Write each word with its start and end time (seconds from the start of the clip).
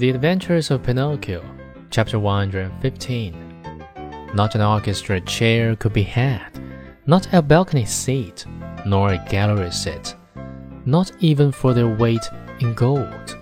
The 0.00 0.08
Adventures 0.08 0.70
of 0.70 0.82
Pinocchio, 0.82 1.44
Chapter 1.90 2.18
115. 2.18 3.34
Not 4.34 4.54
an 4.54 4.62
orchestra 4.62 5.20
chair 5.20 5.76
could 5.76 5.92
be 5.92 6.04
had, 6.04 6.58
not 7.04 7.28
a 7.34 7.42
balcony 7.42 7.84
seat, 7.84 8.46
nor 8.86 9.12
a 9.12 9.22
gallery 9.28 9.70
seat, 9.70 10.14
not 10.86 11.12
even 11.20 11.52
for 11.52 11.74
their 11.74 11.94
weight 11.94 12.26
in 12.60 12.72
gold. 12.72 13.36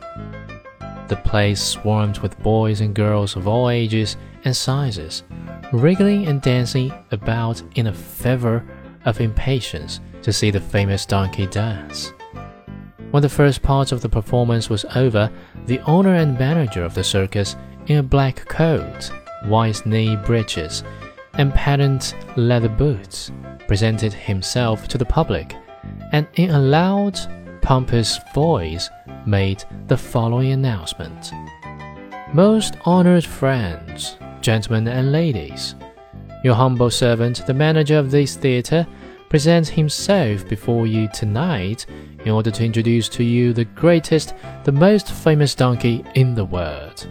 The 1.06 1.22
place 1.24 1.62
swarmed 1.62 2.18
with 2.18 2.36
boys 2.40 2.80
and 2.80 2.92
girls 2.92 3.36
of 3.36 3.46
all 3.46 3.70
ages 3.70 4.16
and 4.44 4.56
sizes, 4.56 5.22
wriggling 5.72 6.26
and 6.26 6.42
dancing 6.42 6.92
about 7.12 7.62
in 7.76 7.86
a 7.86 7.94
fever 7.94 8.68
of 9.04 9.20
impatience 9.20 10.00
to 10.22 10.32
see 10.32 10.50
the 10.50 10.60
famous 10.60 11.06
donkey 11.06 11.46
dance. 11.46 12.12
When 13.10 13.22
the 13.22 13.28
first 13.28 13.62
part 13.62 13.90
of 13.90 14.02
the 14.02 14.08
performance 14.08 14.68
was 14.68 14.84
over, 14.94 15.30
the 15.64 15.80
owner 15.80 16.14
and 16.14 16.38
manager 16.38 16.84
of 16.84 16.94
the 16.94 17.04
circus, 17.04 17.56
in 17.86 17.96
a 17.96 18.02
black 18.02 18.46
coat, 18.48 19.10
white 19.46 19.84
knee 19.86 20.14
breeches, 20.16 20.84
and 21.34 21.54
patent 21.54 22.14
leather 22.36 22.68
boots, 22.68 23.32
presented 23.66 24.12
himself 24.12 24.88
to 24.88 24.98
the 24.98 25.06
public, 25.06 25.56
and 26.12 26.26
in 26.34 26.50
a 26.50 26.58
loud, 26.58 27.18
pompous 27.62 28.18
voice 28.34 28.90
made 29.26 29.64
the 29.86 29.96
following 29.96 30.52
announcement. 30.52 31.32
Most 32.34 32.76
honored 32.84 33.24
friends, 33.24 34.18
gentlemen 34.42 34.86
and 34.86 35.12
ladies, 35.12 35.74
your 36.44 36.54
humble 36.54 36.90
servant, 36.90 37.46
the 37.46 37.54
manager 37.54 37.98
of 37.98 38.10
this 38.10 38.36
theatre, 38.36 38.86
presents 39.28 39.68
himself 39.68 40.48
before 40.48 40.86
you 40.86 41.08
tonight 41.12 41.86
in 42.24 42.30
order 42.30 42.50
to 42.50 42.64
introduce 42.64 43.08
to 43.10 43.24
you 43.24 43.52
the 43.52 43.64
greatest, 43.64 44.34
the 44.64 44.72
most 44.72 45.10
famous 45.10 45.54
donkey 45.54 46.04
in 46.14 46.34
the 46.34 46.44
world. 46.44 47.06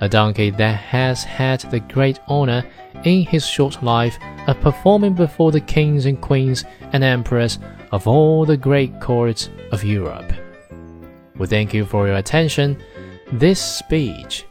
A 0.00 0.08
donkey 0.08 0.50
that 0.50 0.76
has 0.76 1.24
had 1.24 1.60
the 1.70 1.80
great 1.80 2.18
honor 2.28 2.64
in 3.04 3.22
his 3.22 3.46
short 3.46 3.82
life 3.82 4.18
of 4.46 4.60
performing 4.60 5.14
before 5.14 5.52
the 5.52 5.60
kings 5.60 6.06
and 6.06 6.20
queens 6.20 6.64
and 6.92 7.02
emperors 7.02 7.58
of 7.92 8.06
all 8.06 8.44
the 8.44 8.56
great 8.56 9.00
courts 9.00 9.48
of 9.72 9.84
Europe. 9.84 10.32
We 11.36 11.46
thank 11.46 11.72
you 11.74 11.84
for 11.84 12.06
your 12.06 12.16
attention. 12.16 12.82
This 13.32 13.60
speech 13.60 14.46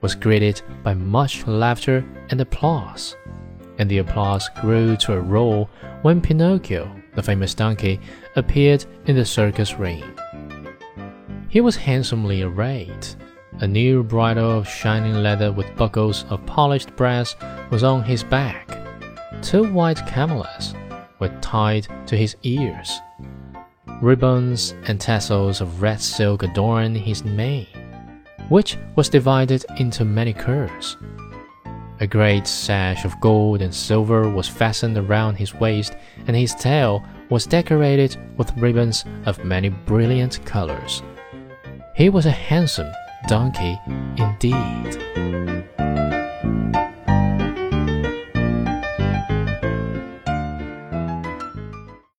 was 0.00 0.14
greeted 0.14 0.60
by 0.82 0.94
much 0.94 1.46
laughter 1.46 2.04
and 2.30 2.40
applause, 2.40 3.16
and 3.78 3.90
the 3.90 3.98
applause 3.98 4.48
grew 4.60 4.96
to 4.96 5.14
a 5.14 5.20
roar 5.20 5.68
when 6.02 6.20
Pinocchio, 6.20 6.90
the 7.14 7.22
famous 7.22 7.54
donkey, 7.54 8.00
appeared 8.36 8.84
in 9.06 9.16
the 9.16 9.24
circus 9.24 9.74
ring. 9.74 10.02
He 11.48 11.60
was 11.60 11.76
handsomely 11.76 12.42
arrayed. 12.42 13.06
A 13.60 13.66
new 13.66 14.02
bridle 14.02 14.58
of 14.58 14.68
shining 14.68 15.14
leather 15.14 15.52
with 15.52 15.76
buckles 15.76 16.24
of 16.28 16.44
polished 16.46 16.94
brass 16.96 17.36
was 17.70 17.84
on 17.84 18.02
his 18.02 18.24
back. 18.24 18.68
Two 19.42 19.72
white 19.72 20.04
camellias 20.06 20.74
were 21.20 21.28
tied 21.40 21.86
to 22.06 22.16
his 22.16 22.36
ears. 22.42 23.00
Ribbons 24.02 24.74
and 24.88 25.00
tassels 25.00 25.60
of 25.60 25.80
red 25.80 26.00
silk 26.00 26.42
adorned 26.42 26.96
his 26.96 27.24
mane, 27.24 27.66
which 28.48 28.76
was 28.96 29.08
divided 29.08 29.64
into 29.78 30.04
many 30.04 30.32
curves. 30.32 30.96
A 32.00 32.06
great 32.06 32.46
sash 32.46 33.04
of 33.04 33.20
gold 33.20 33.62
and 33.62 33.72
silver 33.72 34.28
was 34.28 34.48
fastened 34.48 34.98
around 34.98 35.36
his 35.36 35.54
waist, 35.54 35.96
and 36.26 36.36
his 36.36 36.54
tail 36.54 37.04
was 37.30 37.46
decorated 37.46 38.16
with 38.36 38.56
ribbons 38.56 39.04
of 39.26 39.44
many 39.44 39.68
brilliant 39.68 40.44
colors. 40.44 41.02
He 41.94 42.08
was 42.08 42.26
a 42.26 42.30
handsome 42.30 42.92
donkey 43.28 43.78
indeed. 44.16 45.00